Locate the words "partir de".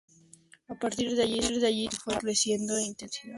0.73-1.21